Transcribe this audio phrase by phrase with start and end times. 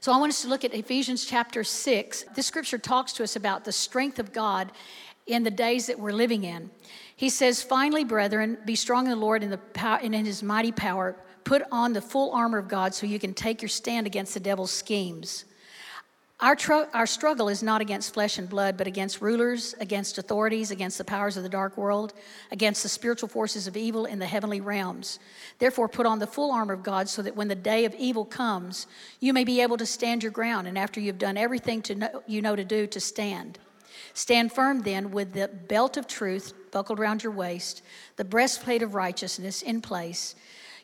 [0.00, 2.24] So I want us to look at Ephesians chapter 6.
[2.36, 4.70] This scripture talks to us about the strength of God
[5.26, 6.70] in the days that we're living in.
[7.16, 10.42] He says, Finally, brethren, be strong in the Lord and, the power, and in his
[10.42, 11.16] mighty power.
[11.42, 14.40] Put on the full armor of God so you can take your stand against the
[14.40, 15.46] devil's schemes.
[16.40, 20.70] Our, tr- our struggle is not against flesh and blood, but against rulers, against authorities,
[20.70, 22.14] against the powers of the dark world,
[22.52, 25.18] against the spiritual forces of evil in the heavenly realms.
[25.58, 28.24] Therefore, put on the full armor of God so that when the day of evil
[28.24, 28.86] comes,
[29.18, 32.22] you may be able to stand your ground, and after you've done everything to know,
[32.28, 33.58] you know to do, to stand.
[34.14, 37.82] Stand firm then with the belt of truth buckled around your waist,
[38.14, 40.36] the breastplate of righteousness in place,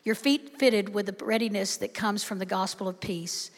[0.03, 3.51] your feet fitted with the readiness that comes from the gospel of peace.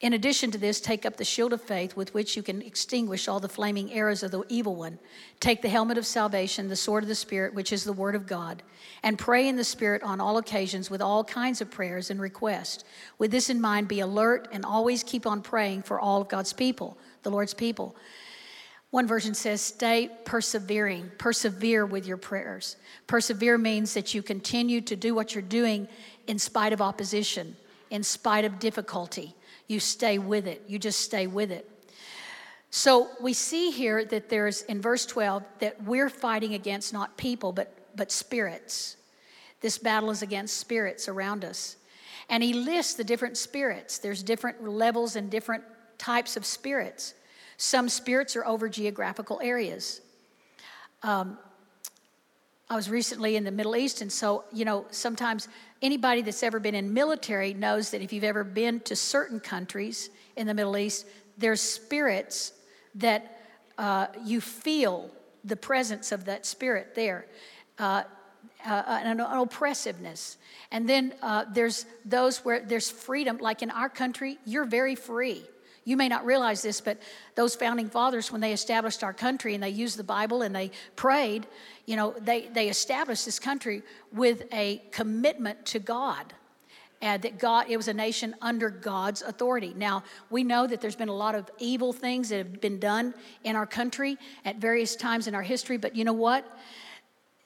[0.00, 3.28] In addition to this, take up the shield of faith with which you can extinguish
[3.28, 4.98] all the flaming arrows of the evil one.
[5.40, 8.26] Take the helmet of salvation, the sword of the Spirit, which is the word of
[8.26, 8.62] God,
[9.02, 12.82] and pray in the Spirit on all occasions with all kinds of prayers and requests.
[13.18, 16.54] With this in mind, be alert and always keep on praying for all of God's
[16.54, 17.94] people, the Lord's people.
[18.88, 21.10] One version says, stay persevering.
[21.18, 22.76] Persevere with your prayers.
[23.06, 25.88] Persevere means that you continue to do what you're doing
[26.26, 27.54] in spite of opposition,
[27.90, 29.34] in spite of difficulty
[29.70, 30.64] you stay with it.
[30.66, 31.64] You just stay with it.
[32.70, 37.52] So we see here that there's in verse 12 that we're fighting against not people,
[37.52, 38.96] but, but spirits.
[39.60, 41.76] This battle is against spirits around us.
[42.28, 43.98] And he lists the different spirits.
[43.98, 45.62] There's different levels and different
[45.98, 47.14] types of spirits.
[47.56, 50.00] Some spirits are over geographical areas.
[51.04, 51.38] Um,
[52.70, 55.48] I was recently in the Middle East, and so, you know, sometimes
[55.82, 60.08] anybody that's ever been in military knows that if you've ever been to certain countries
[60.36, 61.04] in the Middle East,
[61.36, 62.52] there's spirits
[62.94, 63.40] that
[63.76, 65.10] uh, you feel
[65.42, 67.26] the presence of that spirit there.
[67.76, 68.04] Uh,
[68.64, 70.36] uh, an, an, oppressiveness.
[70.70, 75.42] And then uh, there's those where there's freedom, like in our country, you're very free.
[75.84, 76.98] You may not realize this, but
[77.34, 80.72] those founding fathers, when they established our country and they used the Bible and they
[80.94, 81.46] prayed,
[81.90, 86.32] you know, they, they established this country with a commitment to God.
[87.02, 89.74] And that God, it was a nation under God's authority.
[89.76, 93.12] Now, we know that there's been a lot of evil things that have been done
[93.42, 96.46] in our country at various times in our history, but you know what?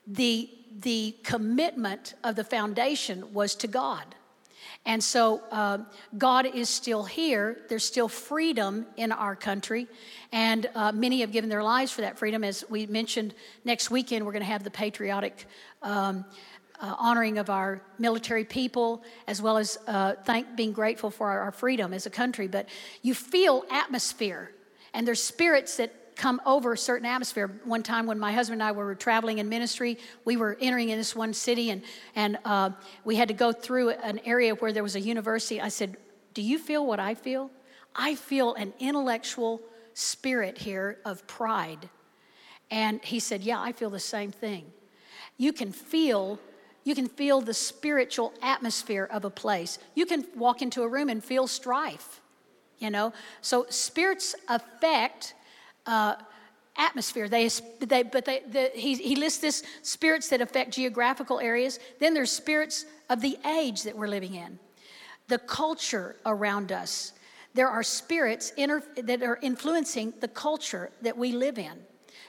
[0.07, 0.51] The,
[0.81, 4.15] the commitment of the foundation was to God.
[4.87, 5.79] And so uh,
[6.19, 7.63] God is still here.
[7.69, 9.87] There's still freedom in our country.
[10.33, 12.45] And uh, many have given their lives for that freedom.
[12.45, 15.47] As we mentioned, next weekend we're going to have the patriotic
[15.83, 16.25] um,
[16.81, 21.41] uh, honoring of our military people, as well as uh, thank, being grateful for our,
[21.41, 22.49] our freedom as a country.
[22.49, 22.69] But
[23.03, 24.51] you feel atmosphere.
[24.93, 27.61] And there's spirits that come over a certain atmosphere.
[27.65, 30.99] One time when my husband and I were traveling in ministry, we were entering in
[30.99, 31.83] this one city and,
[32.15, 32.71] and uh,
[33.05, 35.61] we had to go through an area where there was a university.
[35.61, 35.97] I said,
[36.33, 37.51] Do you feel what I feel?
[37.95, 39.61] I feel an intellectual
[39.95, 41.89] spirit here of pride.
[42.71, 44.67] And he said, Yeah, I feel the same thing.
[45.37, 46.39] You can feel
[46.85, 49.79] you can feel the spiritual atmosphere of a place.
[49.95, 52.21] You can walk into a room and feel strife,
[52.79, 53.15] you know?
[53.41, 55.33] So spirits affect
[55.87, 56.15] uh,
[56.77, 57.29] atmosphere.
[57.29, 57.49] They,
[57.81, 61.79] they, but they, the, he, he lists this spirits that affect geographical areas.
[62.01, 64.59] Then there's spirits of the age that we're living in,
[65.29, 67.13] the culture around us.
[67.55, 71.73] There are spirits inter, that are influencing the culture that we live in.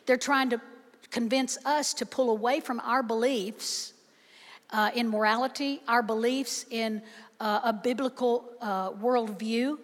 [0.05, 0.61] They're trying to
[1.09, 3.93] convince us to pull away from our beliefs
[4.71, 7.01] uh, in morality, our beliefs in
[7.39, 9.77] uh, a biblical uh, worldview,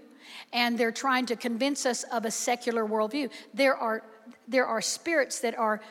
[0.53, 3.29] and they're trying to convince us of a secular worldview.
[3.53, 4.03] There are,
[4.47, 5.81] there are spirits that are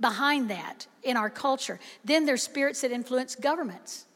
[0.00, 1.78] behind that in our culture.
[2.04, 4.06] Then there's spirits that influence governments,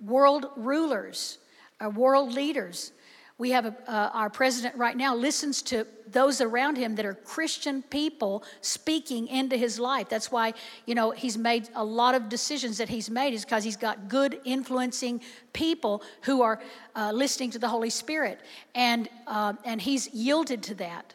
[0.00, 1.38] world rulers,
[1.84, 2.92] uh, world leaders.
[3.36, 7.14] We have a, uh, our president right now listens to those around him that are
[7.14, 10.08] Christian people speaking into his life.
[10.08, 10.54] That's why,
[10.86, 14.08] you know, he's made a lot of decisions that he's made is because he's got
[14.08, 15.20] good influencing
[15.52, 16.60] people who are
[16.94, 18.38] uh, listening to the Holy Spirit.
[18.76, 21.14] And, uh, and he's yielded to that.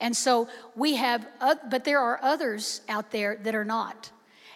[0.00, 1.26] And so we have,
[1.70, 4.10] but there are others out there that are not.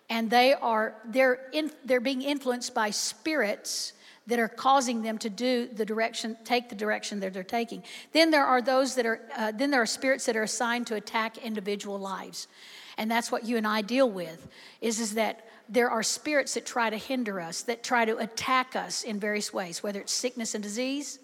[0.09, 3.93] And they are, they're, in, they're being influenced by spirits
[4.33, 7.83] that are causing them to do the direction, take the direction that they're taking.
[8.13, 10.95] Then there are those that are, uh, then there are spirits that are assigned to
[10.95, 12.49] attack individual lives.
[12.97, 14.49] And that's what you and I deal with,
[14.81, 18.75] is, is that there are spirits that try to hinder us, that try to attack
[18.75, 21.19] us in various ways, whether it's sickness and disease,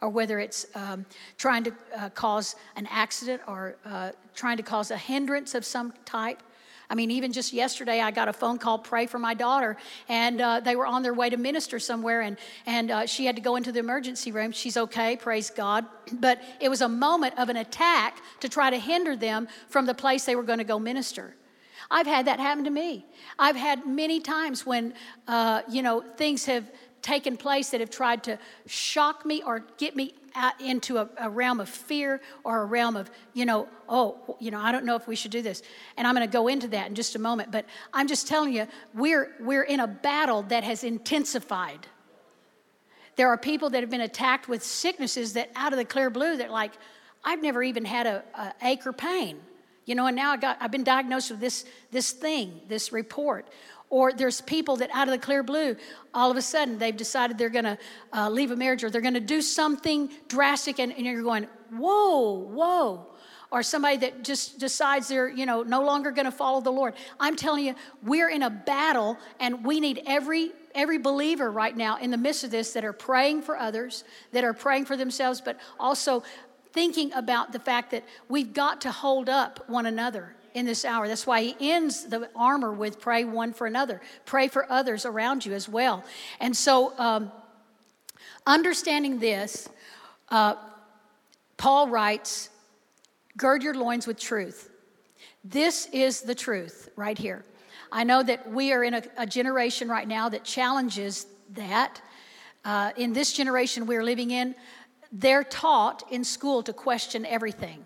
[0.00, 1.04] or whether it's um,
[1.36, 5.92] trying to uh, cause an accident or uh, trying to cause a hindrance of some
[6.06, 6.42] type.
[6.88, 9.76] I mean, even just yesterday, I got a phone call, pray for my daughter,
[10.08, 12.36] and uh, they were on their way to minister somewhere, and,
[12.66, 14.52] and uh, she had to go into the emergency room.
[14.52, 15.86] She's okay, praise God.
[16.12, 19.94] But it was a moment of an attack to try to hinder them from the
[19.94, 21.34] place they were going to go minister.
[21.90, 23.06] I've had that happen to me.
[23.38, 24.94] I've had many times when,
[25.28, 26.70] uh, you know, things have
[27.06, 28.36] taken place that have tried to
[28.66, 32.96] shock me or get me out into a, a, realm of fear or a realm
[32.96, 35.62] of, you know, oh, you know, I don't know if we should do this.
[35.96, 37.52] And I'm going to go into that in just a moment.
[37.52, 37.64] But
[37.94, 41.86] I'm just telling you, we're, we're in a battle that has intensified.
[43.14, 46.36] There are people that have been attacked with sicknesses that out of the clear blue
[46.38, 46.72] that like,
[47.24, 49.38] I've never even had a, a ache or pain.
[49.84, 53.46] You know, and now I got, I've been diagnosed with this, this thing, this report.
[53.88, 55.76] Or there's people that out of the clear blue,
[56.12, 57.78] all of a sudden they've decided they're going to
[58.12, 61.46] uh, leave a marriage or they're going to do something drastic, and, and you're going,
[61.70, 63.06] whoa, whoa
[63.50, 66.94] or somebody that just decides they're you know no longer going to follow the lord.
[67.20, 71.96] I'm telling you we're in a battle and we need every every believer right now
[71.98, 75.40] in the midst of this that are praying for others that are praying for themselves
[75.40, 76.22] but also
[76.72, 81.06] thinking about the fact that we've got to hold up one another in this hour.
[81.06, 85.44] That's why he ends the armor with pray one for another, pray for others around
[85.44, 86.02] you as well.
[86.40, 87.30] And so, um,
[88.46, 89.68] understanding this,
[90.30, 90.54] uh,
[91.58, 92.48] Paul writes,
[93.36, 94.70] Gird your loins with truth.
[95.44, 97.44] This is the truth right here.
[97.92, 102.00] I know that we are in a, a generation right now that challenges that.
[102.64, 104.54] Uh, in this generation we're living in,
[105.12, 107.84] they're taught in school to question everything.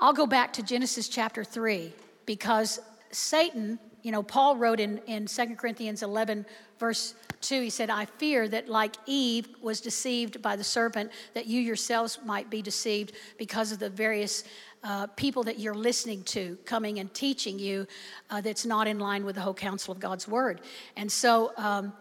[0.00, 1.92] I'll go back to Genesis chapter 3
[2.24, 2.78] because
[3.10, 6.46] Satan, you know, Paul wrote in, in 2 Corinthians 11,
[6.78, 11.46] verse 2, he said, I fear that like Eve was deceived by the serpent, that
[11.46, 14.44] you yourselves might be deceived because of the various
[14.84, 17.84] uh, people that you're listening to coming and teaching you
[18.30, 20.60] uh, that's not in line with the whole counsel of God's word.
[20.96, 21.92] And so, um,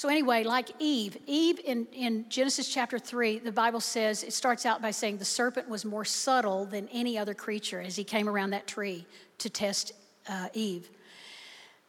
[0.00, 4.64] so, anyway, like Eve, Eve in, in Genesis chapter 3, the Bible says, it starts
[4.64, 8.26] out by saying the serpent was more subtle than any other creature as he came
[8.26, 9.04] around that tree
[9.36, 9.92] to test
[10.26, 10.88] uh, Eve.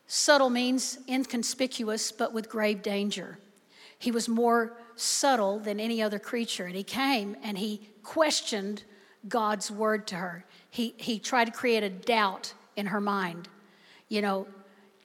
[0.07, 3.39] Subtle means inconspicuous, but with grave danger.
[3.97, 8.83] He was more subtle than any other creature, and he came and he questioned
[9.29, 10.43] God's word to her.
[10.69, 13.47] He, he tried to create a doubt in her mind.
[14.09, 14.47] You know,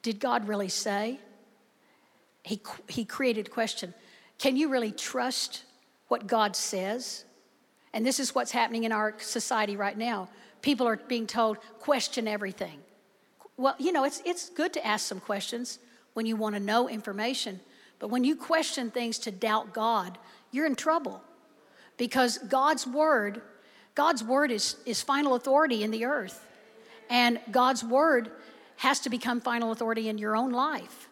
[0.02, 1.20] did God really say?
[2.46, 3.92] He, he created a question
[4.38, 5.64] Can you really trust
[6.08, 7.24] what God says?
[7.92, 10.28] And this is what's happening in our society right now.
[10.62, 12.78] People are being told, question everything.
[13.56, 15.78] Well, you know, it's, it's good to ask some questions
[16.12, 17.58] when you want to know information,
[17.98, 20.18] but when you question things to doubt God,
[20.50, 21.22] you're in trouble
[21.96, 23.40] because God's word,
[23.94, 26.46] God's word is, is final authority in the earth.
[27.08, 28.30] And God's word
[28.76, 31.08] has to become final authority in your own life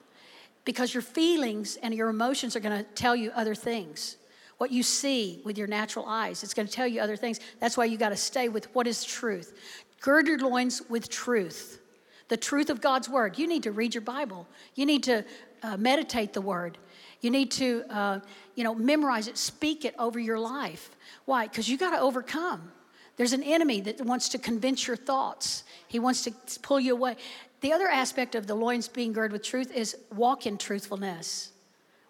[0.64, 4.16] because your feelings and your emotions are going to tell you other things.
[4.58, 7.40] What you see with your natural eyes, it's going to tell you other things.
[7.60, 9.52] That's why you got to stay with what is truth.
[10.00, 11.80] Gird your loins with truth,
[12.28, 13.38] the truth of God's word.
[13.38, 14.46] You need to read your Bible.
[14.74, 15.24] You need to
[15.62, 16.78] uh, meditate the word.
[17.20, 18.20] You need to, uh,
[18.54, 20.90] you know, memorize it, speak it over your life.
[21.24, 21.46] Why?
[21.48, 22.70] Because you got to overcome.
[23.16, 25.64] There's an enemy that wants to convince your thoughts.
[25.88, 27.16] He wants to pull you away.
[27.64, 31.50] The other aspect of the loins being girded with truth is walk in truthfulness.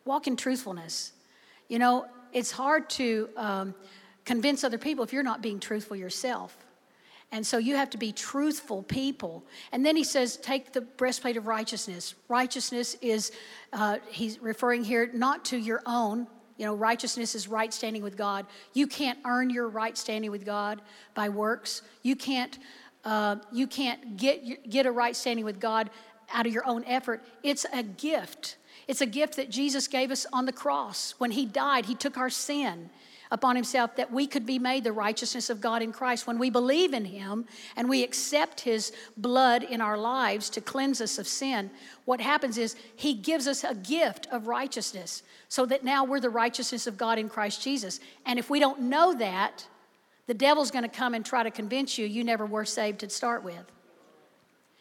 [0.04, 1.12] Walk in truthfulness.
[1.68, 3.72] You know, it's hard to um,
[4.24, 6.56] convince other people if you're not being truthful yourself.
[7.31, 9.44] And so you have to be truthful people.
[9.70, 12.17] And then he says, take the breastplate of righteousness.
[12.26, 13.31] Righteousness is,
[13.72, 16.26] uh, he's referring here not to your own.
[16.56, 18.46] You know, righteousness is right standing with God.
[18.72, 20.82] You can't earn your right standing with God
[21.14, 21.82] by works.
[22.02, 22.58] You can't
[23.05, 25.91] uh, you can't get, get a right standing with God
[26.32, 27.23] out of your own effort.
[27.43, 28.56] It's a gift.
[28.89, 31.15] It's a gift that Jesus gave us on the cross.
[31.19, 32.91] When He died, He took our sin
[33.31, 36.27] upon Himself that we could be made the righteousness of God in Christ.
[36.27, 37.46] When we believe in Him
[37.77, 41.70] and we accept His blood in our lives to cleanse us of sin,
[42.05, 46.31] what happens is He gives us a gift of righteousness so that now we're the
[46.31, 48.01] righteousness of God in Christ Jesus.
[48.27, 49.67] And if we don't know that,
[50.26, 53.10] the devil's going to come and try to convince you you never were saved to
[53.10, 53.64] start with.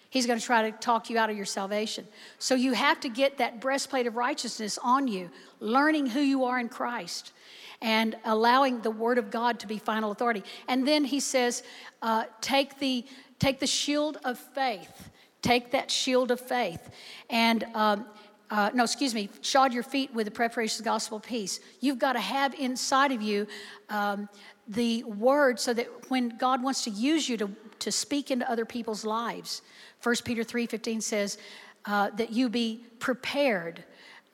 [0.10, 2.08] He's going to try to talk you out of your salvation.
[2.38, 6.60] So you have to get that breastplate of righteousness on you, learning who you are
[6.60, 7.34] in Christ
[7.82, 10.44] and allowing the word of God to be final authority.
[10.68, 11.64] And then he says,
[12.02, 13.06] uh, take, the,
[13.40, 15.10] take the shield of faith.
[15.42, 16.92] Take that shield of faith.
[17.30, 18.06] And um,
[18.50, 21.60] uh, no, excuse me, shod your feet with the preparation of the gospel of peace.
[21.80, 23.48] You've got to have inside of you
[23.90, 24.30] um,
[24.68, 28.66] the word so that when God wants to use you to, to speak into other
[28.66, 29.62] people's lives,
[30.02, 31.38] 1 Peter 3.15 says
[31.86, 33.84] uh, that you be prepared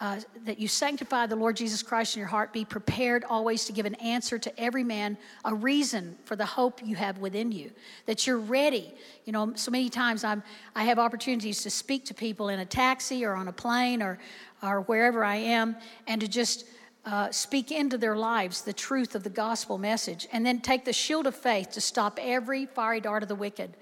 [0.01, 3.73] uh, that you sanctify the Lord Jesus Christ in your heart, be prepared always to
[3.73, 7.69] give an answer to every man, a reason for the hope you have within you,
[8.05, 8.93] that you're ready.
[9.25, 10.41] You know, so many times I'm,
[10.73, 14.19] I have opportunities to speak to people in a taxi or on a plane or,
[14.63, 15.75] or wherever I am,
[16.07, 16.63] and to just
[17.05, 20.93] uh, speak into their lives the truth of the gospel message, and then take the
[20.93, 23.75] shield of faith to stop every fiery dart of the wicked.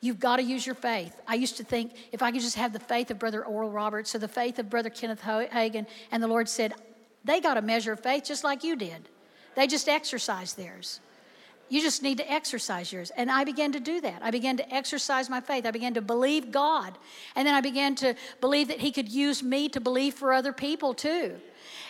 [0.00, 1.18] You've got to use your faith.
[1.26, 4.14] I used to think if I could just have the faith of Brother Oral Roberts
[4.14, 6.74] or the faith of Brother Kenneth Hagin, and the Lord said,
[7.24, 9.08] they got a measure of faith just like you did.
[9.54, 11.00] They just exercised theirs.
[11.74, 13.10] You just need to exercise yours.
[13.16, 14.22] And I began to do that.
[14.22, 15.66] I began to exercise my faith.
[15.66, 16.96] I began to believe God.
[17.34, 20.52] And then I began to believe that He could use me to believe for other
[20.52, 21.34] people too.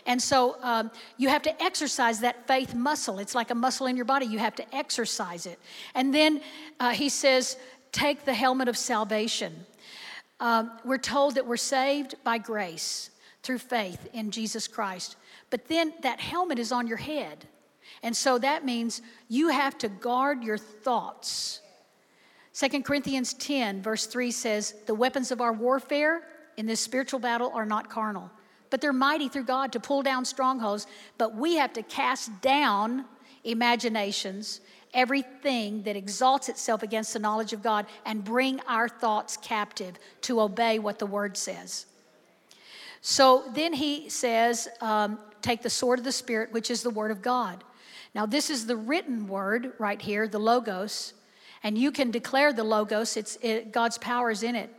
[0.07, 3.19] And so um, you have to exercise that faith muscle.
[3.19, 4.25] It's like a muscle in your body.
[4.25, 5.59] You have to exercise it.
[5.95, 6.41] And then
[6.81, 7.59] uh, He says,
[7.93, 9.67] take the helmet of salvation.
[10.41, 13.11] Um, we're told that we're saved by grace
[13.43, 15.17] through faith in Jesus Christ.
[15.51, 17.47] But then that helmet is on your head.
[18.05, 21.63] And so that means you have to guard your thoughts.
[22.53, 26.23] 2 Corinthians 10, verse 3 says, The weapons of our warfare
[26.59, 28.31] in this spiritual battle are not carnal,
[28.69, 30.87] but they're mighty through God to pull down strongholds.
[31.17, 33.07] But we have to cast down
[33.43, 34.61] imaginations
[34.93, 40.43] everything that exalts itself against the knowledge of God and bring our thoughts captive to
[40.43, 41.87] obey what the word says.
[43.01, 47.11] So then he says, um, take the sword of the Spirit, which is the word
[47.11, 47.65] of God.
[48.15, 51.15] Now, this is the written word right here, the Logos,
[51.63, 54.75] and you can declare the Logos, it's, it, God's power is in it.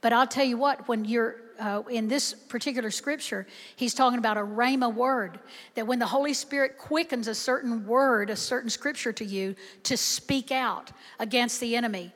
[0.00, 4.38] But I'll tell you what, when you're uh, in this particular scripture, he's talking about
[4.38, 5.38] a rhema word.
[5.74, 9.96] That when the Holy Spirit quickens a certain word, a certain scripture to you to
[9.96, 12.12] speak out against the enemy,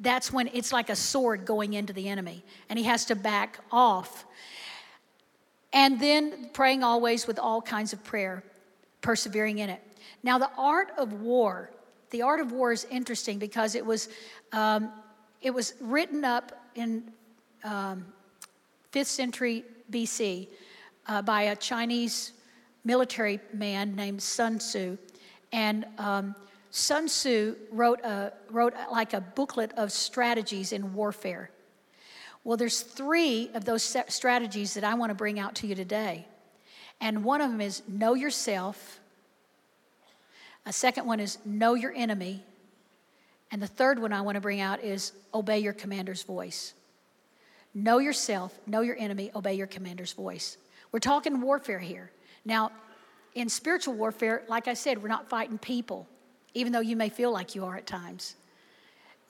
[0.00, 3.60] that's when it's like a sword going into the enemy, and he has to back
[3.70, 4.24] off.
[5.72, 8.42] And then praying always with all kinds of prayer,
[9.00, 9.80] persevering in it.
[10.22, 11.70] Now, the art of war,
[12.10, 14.08] the art of war is interesting because it was,
[14.52, 14.90] um,
[15.40, 17.10] it was written up in
[17.64, 18.04] um,
[18.92, 20.48] 5th century BC
[21.06, 22.32] uh, by a Chinese
[22.84, 24.98] military man named Sun Tzu.
[25.52, 26.34] And um,
[26.70, 31.50] Sun Tzu wrote, a, wrote like a booklet of strategies in warfare.
[32.44, 36.26] Well, there's three of those strategies that I want to bring out to you today.
[37.00, 39.00] And one of them is know yourself.
[40.66, 42.44] A second one is know your enemy.
[43.50, 46.74] And the third one I want to bring out is obey your commander's voice.
[47.74, 50.58] Know yourself, know your enemy, obey your commander's voice.
[50.90, 52.10] We're talking warfare here.
[52.44, 52.70] Now,
[53.34, 56.06] in spiritual warfare, like I said, we're not fighting people,
[56.54, 58.36] even though you may feel like you are at times.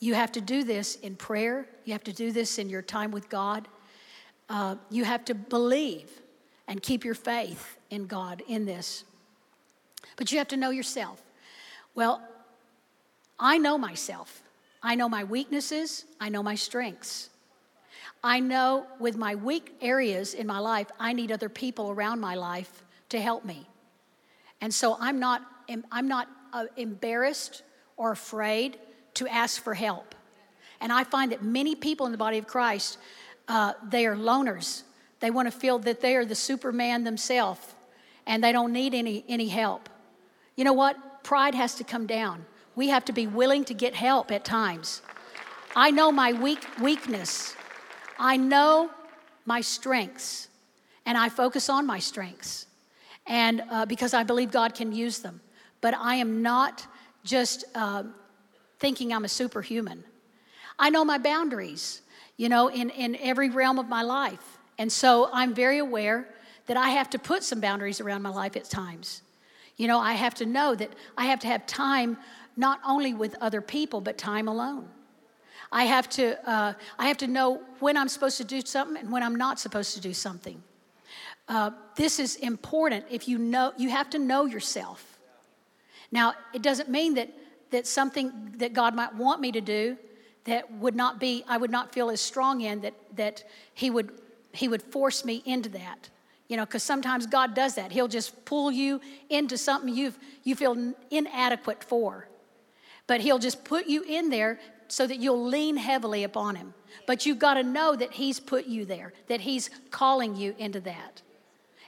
[0.01, 3.13] You have to do this in prayer, you have to do this in your time
[3.13, 3.69] with God.
[4.49, 6.11] Uh, you have to believe
[6.67, 9.05] and keep your faith in God in this.
[10.17, 11.23] But you have to know yourself.
[11.95, 12.23] Well,
[13.39, 14.43] I know myself.
[14.83, 17.31] I know my weaknesses, I know my strengths.
[18.25, 22.35] I know with my weak areas in my life, I need other people around my
[22.35, 23.67] life to help me.
[24.61, 25.43] And so I'm not,
[25.91, 27.63] I'm not uh, embarrassed
[27.97, 28.79] or afraid
[29.15, 30.15] to ask for help.
[30.81, 32.99] And I find that many people in the body of Christ,
[33.49, 34.83] uh, they are loners.
[35.21, 37.75] They want to feel that they are the Superman themselves
[38.27, 39.89] and they don't need any, any help.
[40.57, 41.25] You know what?
[41.25, 42.45] Pride has to come down.
[42.75, 45.03] We have to be willing to get help at times.
[45.75, 47.55] I know my weak, weakness.
[48.19, 48.91] I know
[49.47, 50.49] my strengths
[51.07, 52.67] and I focus on my strengths
[53.27, 55.41] and uh, because I believe God can use them.
[55.81, 56.87] But I am not
[57.25, 58.05] just uh,
[58.79, 60.05] thinking I'm a superhuman.
[60.79, 62.03] I know my boundaries,
[62.37, 64.59] you know, in, in every realm of my life.
[64.79, 66.29] And so I'm very aware
[66.67, 69.23] that I have to put some boundaries around my life at times.
[69.77, 72.19] You know, I have to know that I have to have time
[72.57, 74.89] not only with other people, but time alone.
[75.71, 79.11] I have to, uh, I have to know when I'm supposed to do something and
[79.11, 80.63] when I'm not supposed to do something.
[81.49, 83.07] Uh, this is important.
[83.11, 85.19] If you know, you have to know yourself.
[86.11, 87.31] Now, it doesn't mean that
[87.73, 89.97] that something that God might want me to do
[90.45, 94.13] that would not be, I would not feel as strong in that that He would
[94.53, 96.11] He would force me into that.
[96.53, 97.93] You know, because sometimes God does that.
[97.93, 100.13] He'll just pull you into something you
[100.45, 102.29] you feel inadequate for.
[103.07, 106.75] But He'll just put you in there so that you'll lean heavily upon Him.
[107.07, 110.79] But you've got to know that He's put you there, that He's calling you into
[110.81, 111.23] that.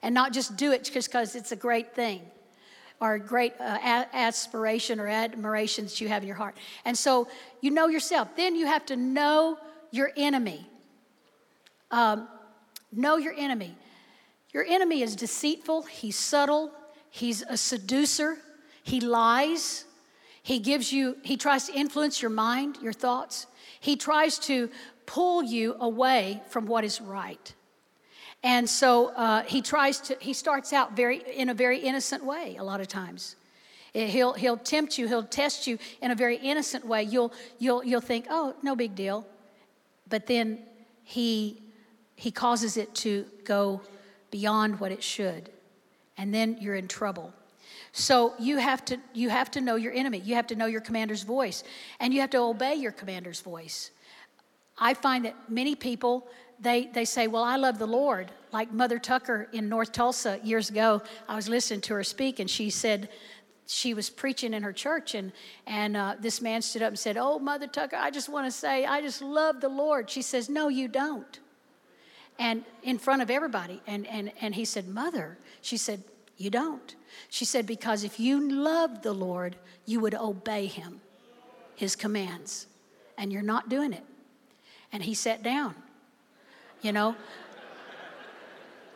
[0.02, 2.22] And not just do it just because it's a great thing
[3.02, 6.56] or a great uh, aspiration or admiration that you have in your heart.
[6.86, 7.28] And so
[7.60, 8.34] you know yourself.
[8.34, 9.58] Then you have to know
[9.90, 10.66] your enemy.
[11.90, 12.28] Um,
[12.94, 13.76] know your enemy.
[14.54, 16.70] Your enemy is deceitful, he's subtle,
[17.10, 18.38] he's a seducer,
[18.84, 19.84] he lies,
[20.44, 23.48] he gives you, he tries to influence your mind, your thoughts.
[23.80, 24.70] He tries to
[25.06, 27.52] pull you away from what is right.
[28.44, 32.56] And so uh, he tries to, he starts out very, in a very innocent way
[32.56, 33.36] a lot of times.
[33.92, 37.04] He'll, he'll tempt you, he'll test you in a very innocent way.
[37.04, 39.26] You'll, you'll, you'll think, oh, no big deal.
[40.08, 40.60] But then
[41.04, 41.62] he,
[42.16, 43.80] he causes it to go
[44.34, 45.48] beyond what it should.
[46.18, 47.32] And then you're in trouble.
[47.92, 50.18] So you have to you have to know your enemy.
[50.18, 51.62] You have to know your commander's voice
[52.00, 53.92] and you have to obey your commander's voice.
[54.76, 56.26] I find that many people
[56.58, 60.68] they they say, "Well, I love the Lord." Like Mother Tucker in North Tulsa years
[60.68, 63.10] ago, I was listening to her speak and she said
[63.66, 65.30] she was preaching in her church and
[65.68, 68.50] and uh, this man stood up and said, "Oh, Mother Tucker, I just want to
[68.50, 71.38] say I just love the Lord." She says, "No, you don't."
[72.38, 73.80] And in front of everybody.
[73.86, 76.02] And, and, and he said, Mother, she said,
[76.36, 76.94] You don't.
[77.28, 81.00] She said, Because if you loved the Lord, you would obey him,
[81.76, 82.66] his commands.
[83.16, 84.04] And you're not doing it.
[84.92, 85.74] And he sat down.
[86.82, 87.16] You know?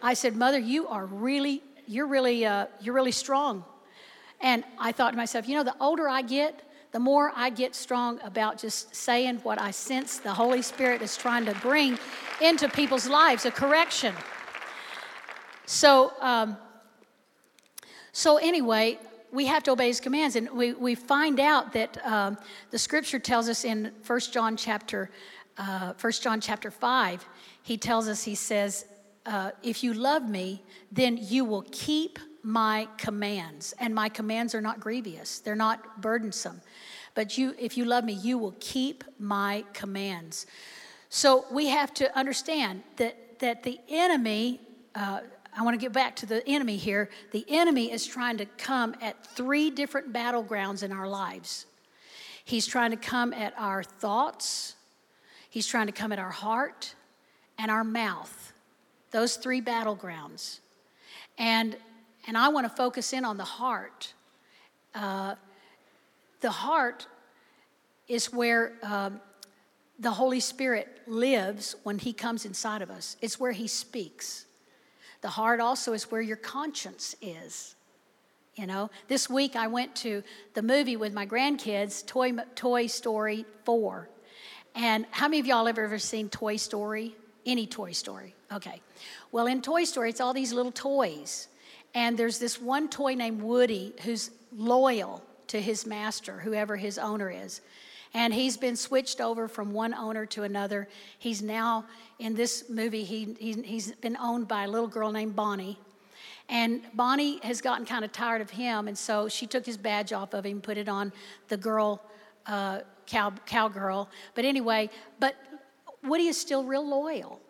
[0.02, 3.64] I said, Mother, you are really, you're really, uh, you're really strong.
[4.40, 7.74] And I thought to myself, you know, the older I get, the more I get
[7.74, 11.98] strong about just saying what I sense the Holy Spirit is trying to bring
[12.40, 14.14] into people's lives a correction.
[15.66, 16.56] So, um,
[18.12, 18.98] so anyway,
[19.30, 22.38] we have to obey his commands and we, we find out that um,
[22.70, 25.10] the scripture tells us in 1 john chapter
[25.58, 27.28] uh, 1 john chapter 5
[27.62, 28.86] he tells us he says
[29.26, 33.74] uh, if you love me then you will keep my commands.
[33.78, 35.40] And my commands are not grievous.
[35.40, 36.60] They're not burdensome.
[37.14, 40.46] But you if you love me you will keep my commands
[41.08, 44.60] so we have to understand that that the enemy
[44.94, 45.20] uh,
[45.56, 47.08] i want to get back to the enemy here.
[47.32, 51.66] The enemy is trying to come at three different battlegrounds in our lives.
[52.44, 54.76] He's trying to come at our thoughts.
[55.50, 56.94] He's trying to come at our heart
[57.58, 58.48] and our mouth
[59.10, 60.60] those three battlegrounds.
[61.36, 61.76] And
[62.26, 64.12] and I want to focus in on the heart.
[64.94, 65.34] Uh,
[66.40, 67.06] the heart
[68.06, 69.20] is where um,
[69.98, 74.46] the Holy Spirit lives when He comes inside of us, it's where He speaks.
[75.20, 77.74] The heart also is where your conscience is.
[78.54, 80.22] You know, this week I went to
[80.54, 84.08] the movie with my grandkids, Toy, Toy Story 4.
[84.74, 87.14] And how many of y'all have ever seen Toy Story?
[87.46, 88.34] Any Toy Story?
[88.52, 88.80] Okay.
[89.32, 91.48] Well, in Toy Story, it's all these little toys.
[91.94, 97.30] And there's this one toy named Woody who's loyal to his master, whoever his owner
[97.30, 97.60] is.
[98.14, 100.88] And he's been switched over from one owner to another.
[101.18, 101.84] He's now,
[102.18, 105.78] in this movie, he, he, he's been owned by a little girl named Bonnie.
[106.48, 110.14] And Bonnie has gotten kind of tired of him, and so she took his badge
[110.14, 111.12] off of him, put it on
[111.48, 112.02] the girl,
[112.46, 114.08] uh, cow, cowgirl.
[114.34, 114.88] But anyway,
[115.20, 115.36] but
[116.02, 117.40] Woody is still real loyal.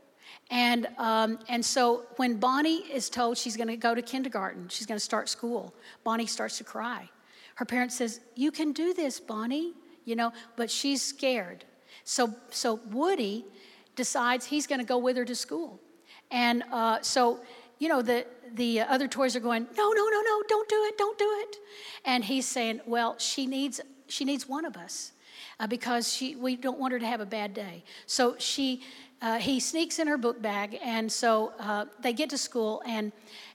[0.50, 4.86] And, um, and so when Bonnie is told she's going to go to kindergarten, she's
[4.86, 7.08] going to start school, Bonnie starts to cry.
[7.54, 9.74] Her parent says, You can do this, Bonnie,
[10.08, 11.64] you know, but she's scared.
[12.04, 13.44] So, so Woody
[13.94, 15.78] decides he's going to go with her to school.
[16.30, 17.40] And uh, so,
[17.78, 20.96] you know, the, the other toys are going, No, no, no, no, don't do it,
[20.96, 21.56] don't do it.
[22.04, 25.12] And he's saying, Well, she needs, she needs one of us.
[25.60, 27.82] Uh, because she, we don't want her to have a bad day.
[28.06, 28.82] So she,
[29.20, 33.10] uh, he sneaks in her book bag, and so uh, they get to school, and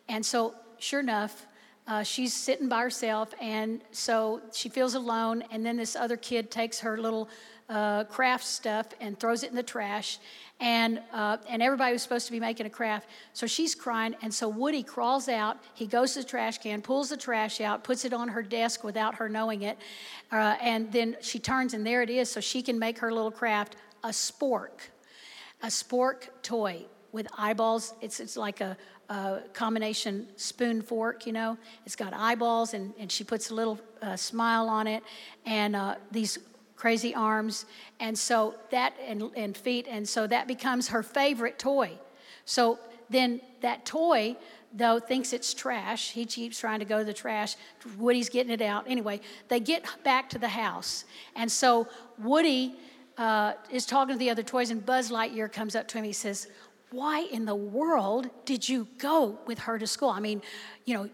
[0.10, 1.46] and so sure enough,
[1.88, 6.50] uh, she's sitting by herself, and so she feels alone, and then this other kid
[6.50, 7.30] takes her little
[7.70, 10.20] uh, craft stuff and throws it in the trash,
[10.60, 14.34] and uh, and everybody was supposed to be making a craft, so she's crying, and
[14.34, 18.06] so Woody crawls out, he goes to the trash can, pulls the trash out, puts
[18.06, 19.78] it on her desk without her knowing it,
[20.32, 23.32] uh, and then she turns, and there it is, so she can make her little
[23.32, 24.90] craft a spork
[25.64, 27.94] a spork toy with eyeballs.
[28.02, 28.78] It's, it's like a,
[29.10, 31.58] a combination spoon fork, you know.
[31.86, 35.04] It's got eyeballs, and, and she puts a little uh, smile on it,
[35.46, 36.40] and uh, these
[36.76, 37.66] crazy arms,
[38.00, 41.92] and so that, and, and feet, and so that becomes her favorite toy.
[42.46, 44.36] So then that toy
[44.74, 46.12] though, thinks it's trash.
[46.12, 47.56] He keeps trying to go to the trash.
[47.98, 48.86] Woody's getting it out.
[48.88, 51.06] Anyway, they get back to the house.
[51.36, 51.88] And so
[52.18, 52.76] Woody
[53.18, 56.04] uh, is talking to the other toys, and Buzz Lightyear comes up to him.
[56.04, 56.48] He says,
[56.94, 60.10] Why in the world did you go with her to school?
[60.10, 60.44] I mean,
[60.86, 61.10] you know,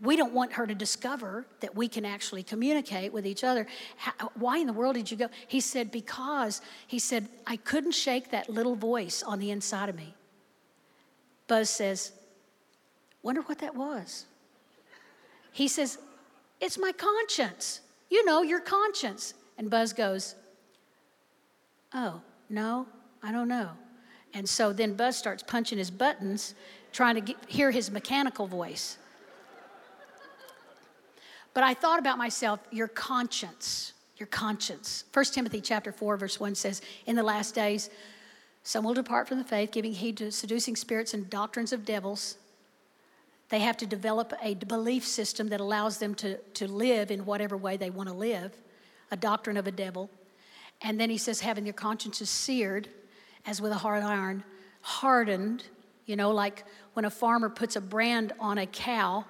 [0.00, 3.66] we don't want her to discover that we can actually communicate with each other.
[3.98, 5.28] How, why in the world did you go?
[5.48, 9.96] He said, Because, he said, I couldn't shake that little voice on the inside of
[9.96, 10.14] me.
[11.46, 12.12] Buzz says,
[13.22, 14.24] Wonder what that was.
[15.52, 15.98] He says,
[16.58, 17.82] It's my conscience.
[18.08, 19.34] You know, your conscience.
[19.58, 20.36] And Buzz goes,
[21.92, 22.86] Oh, no,
[23.22, 23.72] I don't know.
[24.36, 26.54] And so then Buzz starts punching his buttons,
[26.92, 28.98] trying to get, hear his mechanical voice.
[31.54, 35.04] But I thought about myself, your conscience, your conscience.
[35.14, 37.88] 1 Timothy chapter 4, verse 1 says, In the last days,
[38.62, 42.36] some will depart from the faith, giving heed to seducing spirits and doctrines of devils.
[43.48, 47.56] They have to develop a belief system that allows them to, to live in whatever
[47.56, 48.52] way they want to live,
[49.10, 50.10] a doctrine of a devil.
[50.82, 52.90] And then he says, having your consciences seared
[53.46, 54.44] as with a hard iron,
[54.82, 55.64] hardened,
[56.04, 59.24] you know, like when a farmer puts a brand on a cow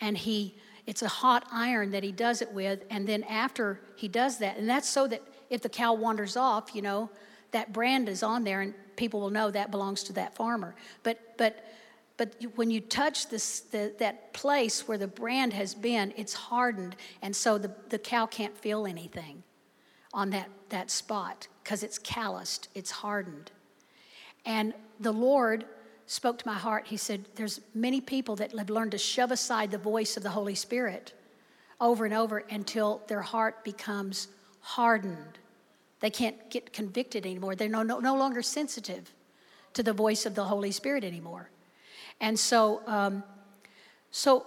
[0.00, 0.54] and he
[0.86, 4.56] it's a hot iron that he does it with, and then after he does that,
[4.56, 7.08] and that's so that if the cow wanders off, you know,
[7.52, 10.74] that brand is on there, and people will know that belongs to that farmer.
[11.02, 11.64] But but
[12.16, 16.96] but when you touch this the, that place where the brand has been, it's hardened,
[17.20, 19.44] and so the, the cow can't feel anything
[20.12, 23.52] on that that spot because it's calloused, it's hardened,
[24.44, 25.64] and the Lord
[26.06, 26.86] spoke to my heart.
[26.86, 30.30] He said, There's many people that have learned to shove aside the voice of the
[30.30, 31.12] Holy Spirit
[31.80, 34.28] over and over until their heart becomes
[34.60, 35.38] hardened.
[36.00, 37.54] They can't get convicted anymore.
[37.54, 39.12] They're no, no, no longer sensitive
[39.74, 41.50] to the voice of the Holy Spirit anymore.
[42.20, 43.24] And so, um,
[44.10, 44.46] so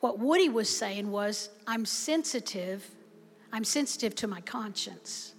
[0.00, 2.88] what Woody was saying was, I'm sensitive.
[3.52, 5.34] I'm sensitive to my conscience.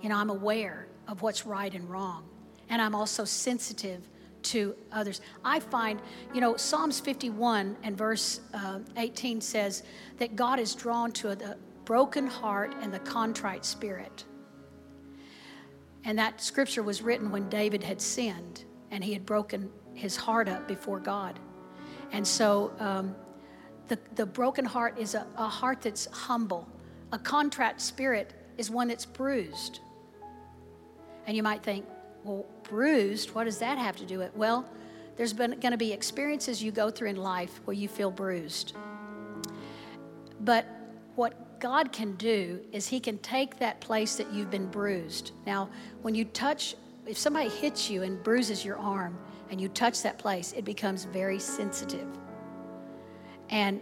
[0.00, 2.24] You know, I'm aware of what's right and wrong.
[2.68, 4.08] And I'm also sensitive
[4.44, 5.20] to others.
[5.44, 6.00] I find,
[6.34, 9.82] you know, Psalms 51 and verse uh, 18 says
[10.18, 14.24] that God is drawn to the broken heart and the contrite spirit.
[16.04, 20.48] And that scripture was written when David had sinned and he had broken his heart
[20.48, 21.38] up before God.
[22.10, 23.14] And so um,
[23.88, 26.68] the, the broken heart is a, a heart that's humble.
[27.12, 29.80] A contrite spirit is one that's bruised.
[31.26, 31.86] And you might think,
[32.24, 34.36] well, bruised, what does that have to do with it?
[34.36, 34.68] Well,
[35.16, 38.74] there's been going to be experiences you go through in life where you feel bruised.
[40.40, 40.66] But
[41.14, 45.32] what God can do is He can take that place that you've been bruised.
[45.46, 45.68] Now,
[46.02, 46.74] when you touch,
[47.06, 49.18] if somebody hits you and bruises your arm
[49.50, 52.06] and you touch that place, it becomes very sensitive.
[53.50, 53.80] And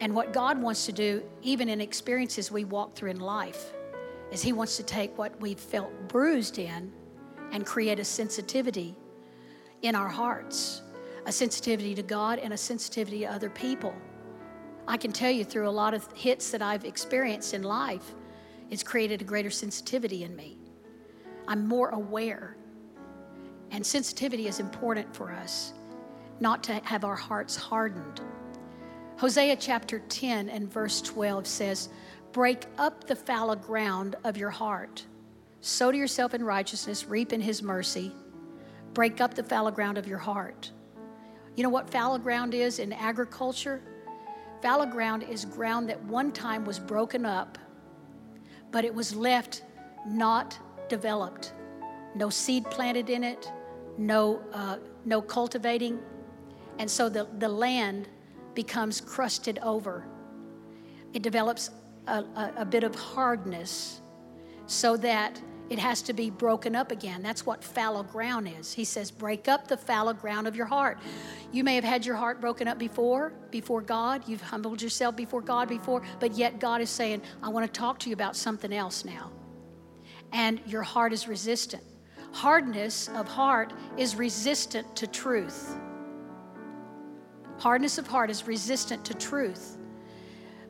[0.00, 3.72] and what God wants to do, even in experiences we walk through in life,
[4.30, 6.92] is He wants to take what we've felt bruised in
[7.52, 8.94] and create a sensitivity
[9.82, 10.82] in our hearts
[11.28, 13.94] a sensitivity to God and a sensitivity to other people.
[14.88, 18.14] I can tell you through a lot of hits that I've experienced in life,
[18.70, 20.58] it's created a greater sensitivity in me.
[21.46, 22.56] I'm more aware.
[23.70, 25.74] And sensitivity is important for us,
[26.40, 28.22] not to have our hearts hardened.
[29.18, 31.90] Hosea chapter 10 and verse 12 says,
[32.32, 35.04] Break up the fallow ground of your heart
[35.60, 38.12] Sow to yourself in righteousness, reap in his mercy.
[38.94, 40.70] Break up the fallow ground of your heart.
[41.56, 43.80] You know what fallow ground is in agriculture?
[44.62, 47.58] Fallow ground is ground that one time was broken up,
[48.70, 49.62] but it was left
[50.06, 51.52] not developed.
[52.14, 53.50] No seed planted in it,
[53.96, 55.98] no, uh, no cultivating.
[56.78, 58.08] And so the, the land
[58.54, 60.06] becomes crusted over.
[61.12, 61.70] It develops
[62.06, 64.00] a, a, a bit of hardness
[64.66, 67.22] so that it has to be broken up again.
[67.22, 68.72] That's what fallow ground is.
[68.72, 70.98] He says, break up the fallow ground of your heart.
[71.52, 74.26] You may have had your heart broken up before, before God.
[74.26, 77.98] You've humbled yourself before God before, but yet God is saying, I want to talk
[78.00, 79.30] to you about something else now.
[80.32, 81.82] And your heart is resistant.
[82.32, 85.74] Hardness of heart is resistant to truth.
[87.58, 89.76] Hardness of heart is resistant to truth.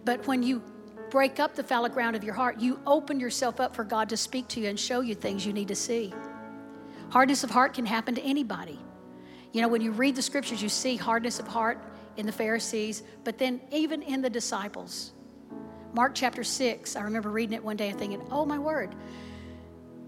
[0.04, 0.62] But when you
[1.10, 4.16] break up the fallow ground of your heart, you open yourself up for God to
[4.16, 6.12] speak to you and show you things you need to see.
[7.10, 8.78] Hardness of heart can happen to anybody.
[9.52, 11.82] You know, when you read the scriptures, you see hardness of heart
[12.16, 15.12] in the Pharisees, but then even in the disciples.
[15.94, 18.94] Mark chapter 6, I remember reading it one day and thinking, oh my word.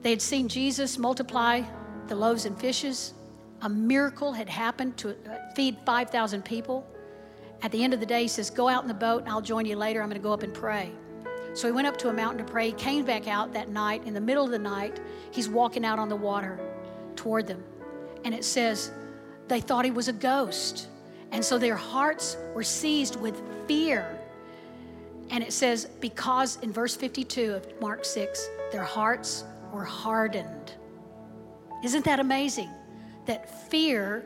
[0.02, 1.62] They had seen Jesus multiply
[2.06, 3.14] the loaves and fishes.
[3.62, 6.86] a miracle had happened to uh, feed 5,000 people.
[7.62, 9.42] At the end of the day, he says, Go out in the boat and I'll
[9.42, 10.02] join you later.
[10.02, 10.90] I'm going to go up and pray.
[11.52, 12.68] So he went up to a mountain to pray.
[12.68, 14.04] He came back out that night.
[14.04, 16.58] In the middle of the night, he's walking out on the water
[17.16, 17.62] toward them.
[18.24, 18.92] And it says,
[19.48, 20.88] they thought he was a ghost.
[21.32, 24.16] And so their hearts were seized with fear.
[25.30, 30.74] And it says, because in verse 52 of Mark 6, their hearts were hardened.
[31.84, 32.70] Isn't that amazing?
[33.26, 34.24] That fear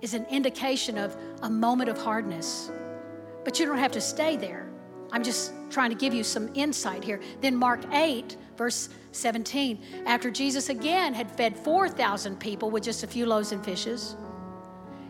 [0.00, 2.70] is an indication of a moment of hardness.
[3.44, 4.68] But you don't have to stay there.
[5.12, 7.20] I'm just trying to give you some insight here.
[7.40, 13.06] Then, Mark 8, verse 17, after Jesus again had fed 4,000 people with just a
[13.06, 14.16] few loaves and fishes,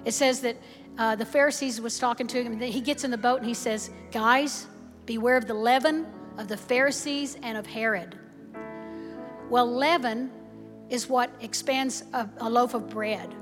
[0.05, 0.57] it says that
[0.99, 2.53] uh, the Pharisees was talking to him.
[2.53, 4.67] And he gets in the boat and he says, Guys,
[5.05, 6.07] beware of the leaven
[6.39, 8.19] of the Pharisees and of Herod.
[9.49, 10.31] Well, leaven
[10.89, 13.35] is what expands a, a loaf of bread.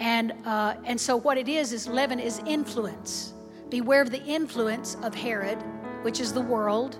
[0.00, 3.32] And, uh, and so, what it is, is leaven is influence.
[3.70, 5.58] Beware of the influence of Herod,
[6.02, 6.98] which is the world.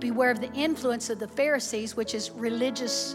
[0.00, 3.14] Beware of the influence of the Pharisees, which is religious,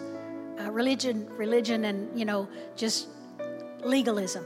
[0.60, 3.08] uh, religion, religion, and you know, just
[3.84, 4.46] legalism.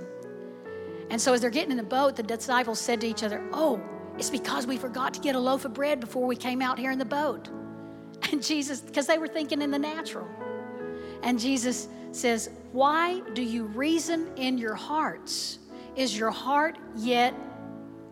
[1.10, 3.82] And so, as they're getting in the boat, the disciples said to each other, "Oh,
[4.18, 6.92] it's because we forgot to get a loaf of bread before we came out here
[6.92, 7.50] in the boat."
[8.32, 10.28] And Jesus, because they were thinking in the natural.
[11.24, 15.60] And Jesus says, Why do you reason in your hearts?
[15.96, 17.34] Is your heart yet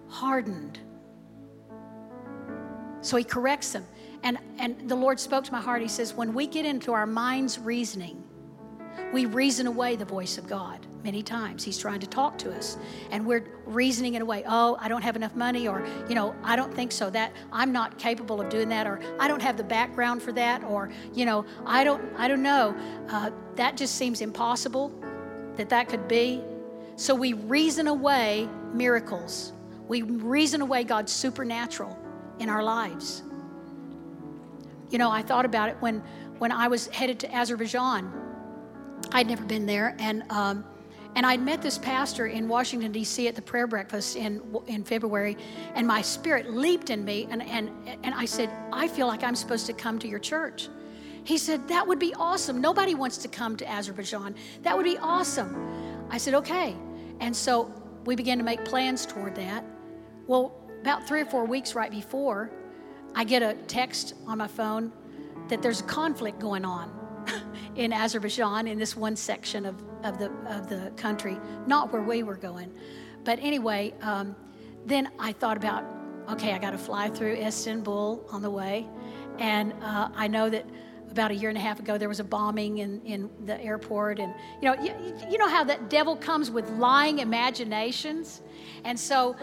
[0.08, 0.80] hardened?
[3.02, 3.86] So he corrects them.
[4.24, 5.82] And, and the Lord spoke to my heart.
[5.82, 8.24] He says, When we get into our mind's reasoning,
[9.12, 11.64] we reason away the voice of God many times.
[11.64, 12.78] He's trying to talk to us,
[13.12, 14.44] and we're reasoning it away.
[14.48, 17.10] Oh, I don't have enough money, or you know, I don't think so.
[17.10, 20.64] That I'm not capable of doing that, or I don't have the background for that,
[20.64, 22.76] or you know, I don't, I don't know.
[23.10, 24.92] Uh, that just seems impossible
[25.56, 26.42] that that could be.
[26.96, 29.54] So we reason away miracles.
[29.88, 31.98] We reason away God's supernatural
[32.40, 33.24] in our lives.
[34.90, 36.04] You know, I thought about it when
[36.38, 38.12] when I was headed to Azerbaijan.
[39.12, 40.64] I'd never been there, and um,
[41.16, 43.28] and I'd met this pastor in Washington, D.C.
[43.28, 45.38] at the prayer breakfast in, in February,
[45.76, 47.70] and my spirit leaped in me, and, and,
[48.04, 50.70] and I said, I feel like I'm supposed to come to your church.
[51.24, 52.62] He said, That would be awesome.
[52.62, 54.36] Nobody wants to come to Azerbaijan.
[54.64, 56.08] That would be awesome.
[56.10, 56.76] I said, Okay.
[57.20, 57.72] And so
[58.06, 59.64] we began to make plans toward that.
[60.28, 62.50] Well, about three or four weeks right before,
[63.14, 64.92] I get a text on my phone
[65.50, 67.01] that there's a conflict going on
[67.76, 72.24] in Azerbaijan in this one section of, of, the, of the country, not where we
[72.24, 72.72] were going.
[73.24, 74.36] But anyway, um,
[74.86, 75.84] then I thought about
[76.30, 78.88] okay, I got to fly through Istanbul on the way.
[79.40, 80.66] And uh, I know that
[81.10, 84.20] about a year and a half ago there was a bombing in, in the airport.
[84.20, 84.94] And you know, you,
[85.30, 88.42] you know how that devil comes with lying imaginations?
[88.86, 89.36] And so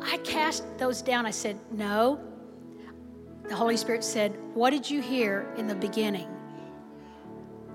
[0.00, 1.26] I cast those down.
[1.26, 2.20] I said, no.
[3.48, 6.28] The Holy Spirit said, What did you hear in the beginning?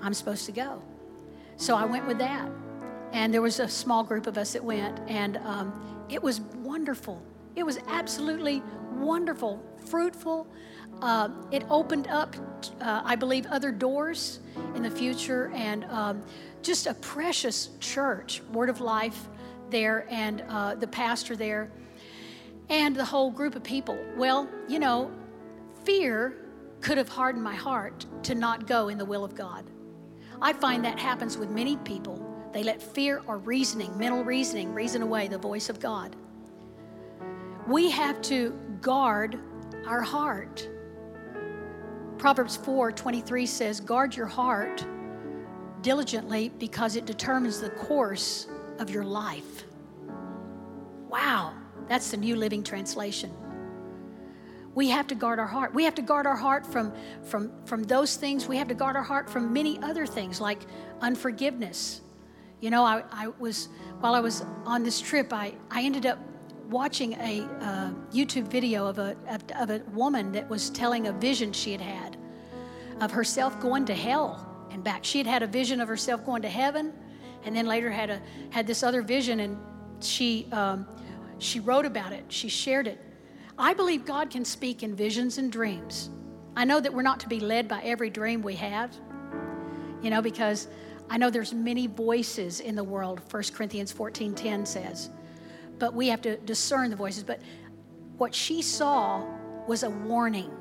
[0.04, 0.82] I'm supposed to go.
[1.56, 2.50] So I went with that.
[3.14, 7.22] And there was a small group of us that went, and um, it was wonderful.
[7.56, 8.64] It was absolutely
[8.96, 10.48] wonderful, fruitful.
[11.02, 12.36] Uh, it opened up,
[12.82, 14.40] uh, I believe, other doors
[14.76, 16.24] in the future, and um,
[16.64, 19.30] just a precious church, Word of Life
[19.70, 21.72] there, and uh, the pastor there,
[22.70, 23.98] and the whole group of people.
[24.18, 25.12] Well, you know,
[25.84, 26.36] fear
[26.82, 29.70] could have hardened my heart to not go in the will of God.
[30.44, 32.20] I find that happens with many people.
[32.52, 36.18] They let fear or reasoning, mental reasoning, reason away the voice of God.
[37.66, 38.52] We have to
[38.82, 39.40] guard
[39.88, 40.68] our heart.
[42.18, 44.86] Proverbs 4 23 says, Guard your heart
[45.82, 48.48] diligently because it determines the course
[48.80, 49.64] of your life.
[51.08, 51.54] Wow,
[51.88, 53.32] that's the New Living Translation
[54.76, 55.74] we have to guard our heart.
[55.74, 58.48] We have to guard our heart from, from, from those things.
[58.48, 60.62] We have to guard our heart from many other things like
[61.02, 62.02] unforgiveness.
[62.60, 66.18] You know, I, I was, while I was on this trip, I, I ended up
[66.70, 69.16] watching a uh, YouTube video of a,
[69.56, 72.18] of, a woman that was telling a vision she had had
[73.02, 75.04] of herself going to hell and back.
[75.04, 76.94] She had had a vision of herself going to heaven,
[77.44, 79.58] and then later had a had this other vision, and
[80.00, 80.88] she um,
[81.38, 82.26] she wrote about it.
[82.30, 83.00] She shared it,
[83.58, 86.10] I believe God can speak in visions and dreams.
[86.56, 88.96] I know that we're not to be led by every dream we have,
[90.02, 90.68] you know, because
[91.10, 95.10] I know there's many voices in the world, 1 Corinthians 14:10 says.
[95.80, 97.24] But we have to discern the voices.
[97.24, 97.42] But
[98.18, 99.24] what she saw
[99.68, 100.52] was a warning.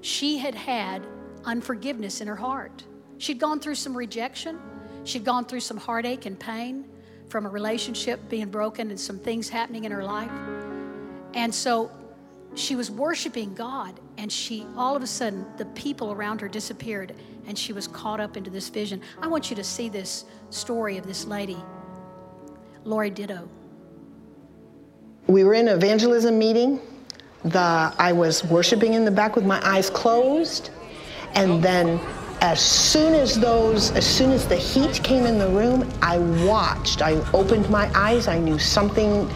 [0.00, 1.06] She had had
[1.44, 2.84] unforgiveness in her heart.
[3.18, 4.58] She'd gone through some rejection,
[5.04, 6.84] she'd gone through some heartache and pain,
[7.28, 10.30] from a relationship being broken and some things happening in her life.
[11.34, 11.90] And so
[12.58, 17.14] she was worshiping God, and she all of a sudden the people around her disappeared,
[17.46, 19.00] and she was caught up into this vision.
[19.22, 21.58] I want you to see this story of this lady,
[22.84, 23.48] Lori Ditto.
[25.26, 26.80] We were in an evangelism meeting.
[27.44, 30.70] The I was worshiping in the back with my eyes closed,
[31.34, 32.00] and then
[32.40, 37.02] as soon as those, as soon as the heat came in the room, I watched.
[37.02, 38.28] I opened my eyes.
[38.28, 39.28] I knew something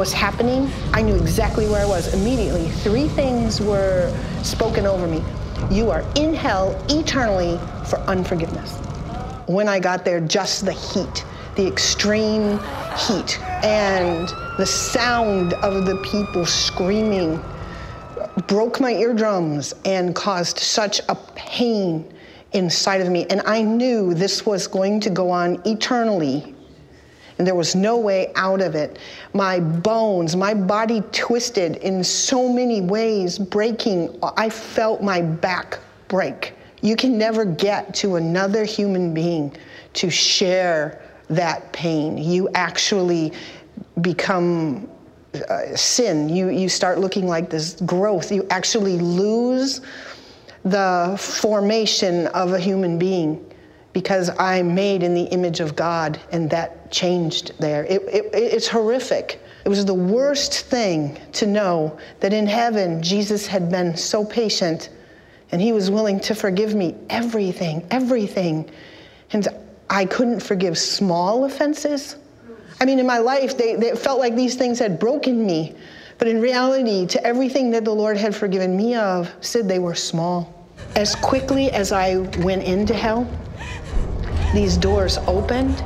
[0.00, 0.66] was happening.
[0.94, 2.70] I knew exactly where I was immediately.
[2.70, 4.10] Three things were
[4.42, 5.22] spoken over me.
[5.70, 8.78] You are in hell eternally for unforgiveness.
[9.46, 11.22] When I got there, just the heat,
[11.54, 12.58] the extreme
[12.96, 17.38] heat, and the sound of the people screaming
[18.46, 22.10] broke my eardrums and caused such a pain
[22.52, 23.26] inside of me.
[23.28, 26.54] And I knew this was going to go on eternally.
[27.40, 28.98] And there was no way out of it.
[29.32, 34.14] My bones, my body twisted in so many ways, breaking.
[34.36, 36.52] I felt my back break.
[36.82, 39.56] You can never get to another human being
[39.94, 41.00] to share
[41.30, 42.18] that pain.
[42.18, 43.32] You actually
[44.02, 44.86] become
[45.48, 46.28] uh, sin.
[46.28, 48.30] You, you start looking like this growth.
[48.30, 49.80] You actually lose
[50.66, 53.49] the formation of a human being
[53.92, 57.84] because I'm made in the image of God and that changed there.
[57.84, 59.42] It, it, it's horrific.
[59.64, 64.90] It was the worst thing to know that in heaven, Jesus had been so patient
[65.52, 68.70] and he was willing to forgive me everything, everything.
[69.32, 69.48] And
[69.88, 72.16] I couldn't forgive small offenses.
[72.80, 75.74] I mean, in my life, they, they felt like these things had broken me.
[76.18, 79.94] But in reality, to everything that the Lord had forgiven me of, said they were
[79.94, 80.68] small.
[80.94, 83.28] As quickly as I went into hell,
[84.54, 85.82] these doors opened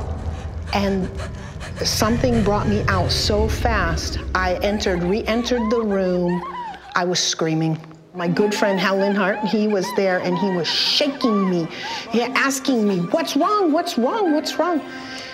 [0.73, 1.09] and
[1.83, 4.19] something brought me out so fast.
[4.33, 6.43] I entered, re entered the room.
[6.95, 7.77] I was screaming.
[8.13, 11.67] My good friend Hal Linhart, he was there and he was shaking me,
[12.11, 13.73] he asking me, What's wrong?
[13.73, 14.33] What's wrong?
[14.33, 14.81] What's wrong?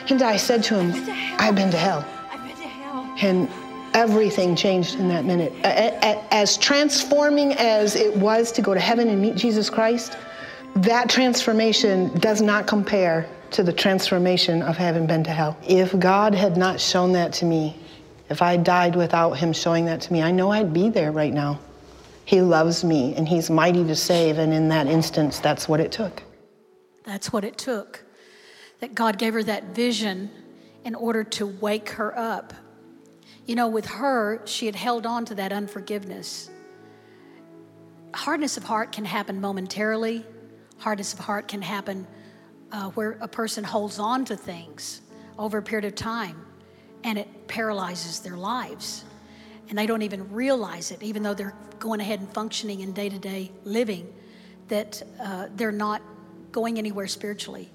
[0.10, 0.91] And I said to him,
[1.38, 2.06] I've been to hell.
[2.32, 3.15] I've been to hell.
[3.22, 3.48] And
[3.94, 5.54] everything changed in that minute.
[5.63, 10.17] As transforming as it was to go to heaven and meet Jesus Christ,
[10.76, 15.58] that transformation does not compare to the transformation of having been to hell.
[15.68, 17.78] If God had not shown that to me,
[18.30, 21.34] if I died without Him showing that to me, I know I'd be there right
[21.34, 21.60] now.
[22.24, 25.92] He loves me and He's mighty to save, and in that instance, that's what it
[25.92, 26.24] took.
[27.04, 28.04] That's what it took.
[28.80, 30.32] That God gave her that vision
[30.86, 32.54] in order to wake her up.
[33.46, 36.50] You know, with her, she had held on to that unforgiveness.
[38.14, 40.26] Hardness of heart can happen momentarily,
[40.82, 42.08] hardness of heart can happen
[42.72, 45.02] uh, where a person holds on to things
[45.38, 46.44] over a period of time
[47.04, 49.06] and it paralyzes their lives.
[49.70, 53.10] And they don't even realize it, even though they're going ahead and functioning in day
[53.10, 54.12] to day living,
[54.67, 56.02] that uh, they're not
[56.52, 57.70] going anywhere spiritually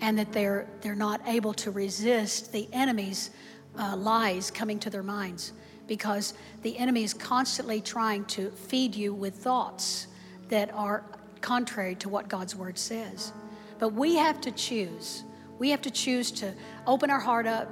[0.00, 3.30] and that they're, they're not able to resist the enemy's
[3.78, 5.52] uh, lies coming to their minds
[5.86, 10.06] because the enemy is constantly trying to feed you with thoughts
[10.48, 11.04] that are
[11.44, 13.32] contrary to what God's word says.
[13.78, 15.24] But we have to choose.
[15.58, 16.54] We have to choose to
[16.86, 17.70] open our heart up,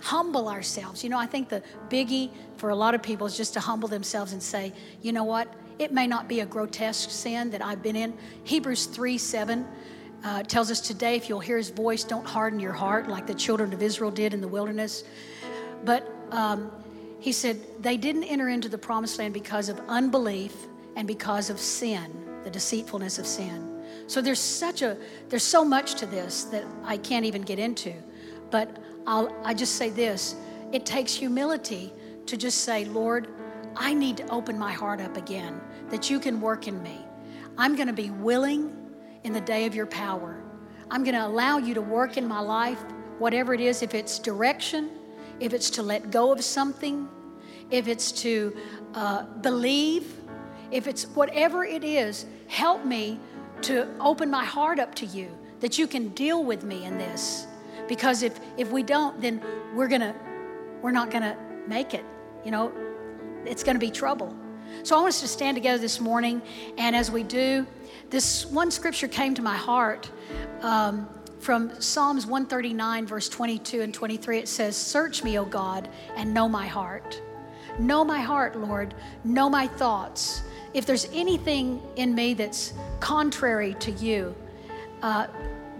[0.00, 1.02] humble ourselves.
[1.02, 3.88] You know, I think the biggie for a lot of people is just to humble
[3.88, 5.52] themselves and say, you know what?
[5.80, 8.16] It may not be a grotesque sin that I've been in.
[8.44, 9.66] Hebrews 3 7
[10.22, 13.34] uh, tells us today, if you'll hear his voice, don't harden your heart like the
[13.34, 15.02] children of Israel did in the wilderness.
[15.84, 16.70] But um,
[17.18, 20.54] he said they didn't enter into the promised land because of unbelief
[20.96, 23.82] and because of sin, the deceitfulness of sin.
[24.06, 24.96] So there's such a
[25.28, 27.94] there's so much to this that I can't even get into.
[28.50, 30.34] But I'll I just say this:
[30.72, 31.92] it takes humility
[32.26, 33.28] to just say, Lord,
[33.76, 36.98] I need to open my heart up again, that you can work in me.
[37.58, 38.76] I'm going to be willing
[39.24, 40.42] in the day of your power.
[40.90, 42.80] I'm going to allow you to work in my life,
[43.18, 44.90] whatever it is, if it's direction,
[45.40, 47.08] if it's to let go of something,
[47.70, 48.56] if it's to
[48.94, 50.19] uh, believe,
[50.70, 53.18] if it's whatever it is, help me
[53.62, 55.30] to open my heart up to you
[55.60, 57.46] that you can deal with me in this.
[57.88, 59.42] Because if, if we don't, then
[59.74, 60.14] we're gonna
[60.82, 62.04] we're not gonna make it.
[62.44, 62.72] You know,
[63.44, 64.34] it's gonna be trouble.
[64.82, 66.40] So I want us to stand together this morning,
[66.78, 67.66] and as we do,
[68.08, 70.10] this one scripture came to my heart.
[70.62, 71.08] Um,
[71.40, 76.48] from Psalms 139, verse 22 and 23, it says, Search me, O God, and know
[76.48, 77.20] my heart.
[77.78, 78.94] Know my heart, Lord.
[79.24, 80.42] Know my thoughts.
[80.72, 84.34] If there's anything in me that's contrary to you,
[85.02, 85.26] uh,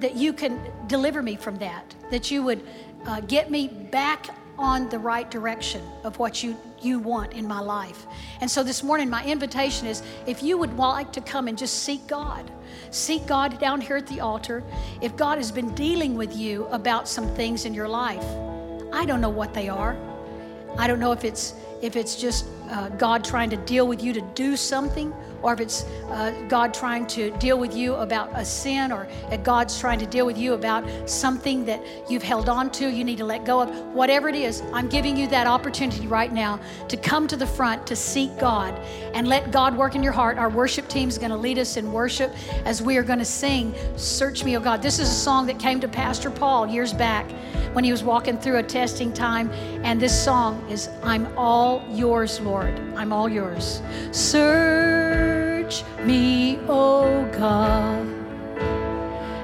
[0.00, 1.94] that you can deliver me from that.
[2.10, 2.66] That you would
[3.06, 4.28] uh, get me back
[4.58, 8.06] on the right direction of what you, you want in my life.
[8.40, 11.82] And so this morning, my invitation is if you would like to come and just
[11.82, 12.50] seek God,
[12.90, 14.62] seek God down here at the altar.
[15.00, 18.24] If God has been dealing with you about some things in your life,
[18.92, 19.96] I don't know what they are.
[20.76, 24.12] I don't know if it's if it's just uh, God trying to deal with you
[24.12, 25.12] to do something,
[25.42, 29.08] or if it's uh, God trying to deal with you about a sin, or
[29.42, 33.18] God's trying to deal with you about something that you've held on to, you need
[33.18, 33.70] to let go of.
[33.94, 37.86] Whatever it is, I'm giving you that opportunity right now to come to the front
[37.86, 38.74] to seek God
[39.14, 40.38] and let God work in your heart.
[40.38, 42.32] Our worship team is going to lead us in worship
[42.64, 44.82] as we are going to sing, Search Me, O God.
[44.82, 47.30] This is a song that came to Pastor Paul years back
[47.72, 49.50] when he was walking through a testing time,
[49.84, 52.78] and this song is I'm all yours, Lord.
[52.96, 53.80] I'm all yours.
[54.10, 55.29] Search
[56.04, 58.06] me, O God,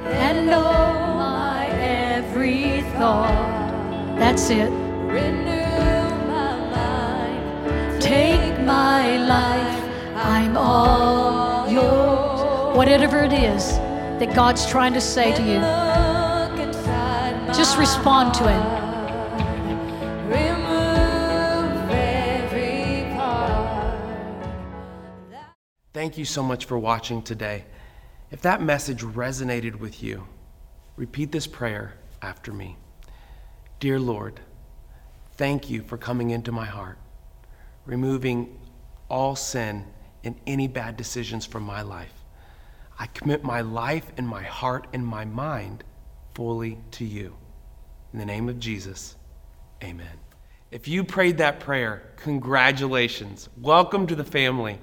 [0.05, 4.19] and know my every thought.
[4.19, 4.71] That's it.
[4.71, 8.03] Renew my mind.
[8.03, 10.17] Take my life.
[10.17, 12.77] I'm all yours.
[12.77, 13.79] Whatever it is
[14.19, 18.86] that God's trying to say to you, Look inside my just respond to Him.
[25.97, 27.65] Thank you so much for watching today.
[28.31, 30.27] If that message resonated with you,
[30.95, 32.77] repeat this prayer after me.
[33.81, 34.39] Dear Lord,
[35.39, 36.99] thank you for coming into my heart,
[37.87, 38.61] removing
[39.09, 39.87] all sin
[40.23, 42.13] and any bad decisions from my life.
[42.99, 45.83] I commit my life and my heart and my mind
[46.35, 47.35] fully to you.
[48.13, 49.17] In the name of Jesus,
[49.83, 50.19] amen.
[50.71, 53.49] If you prayed that prayer, congratulations.
[53.57, 54.79] Welcome to the family.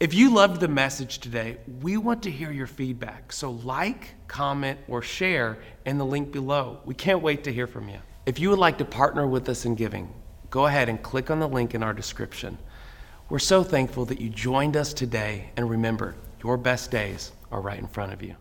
[0.00, 3.32] If you loved the message today, we want to hear your feedback.
[3.32, 6.78] So, like, comment, or share in the link below.
[6.84, 7.98] We can't wait to hear from you.
[8.24, 10.14] If you would like to partner with us in giving,
[10.50, 12.58] go ahead and click on the link in our description.
[13.28, 17.80] We're so thankful that you joined us today, and remember, your best days are right
[17.80, 18.36] in front of you.